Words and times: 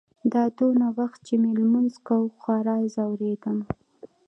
دا 0.33 0.43
دونه 0.57 0.85
وخت 0.99 1.19
چې 1.27 1.33
مې 1.41 1.51
لمونځ 1.59 1.93
کاوه 2.07 2.31
خورا 2.41 2.77
ځورېدم. 2.95 3.57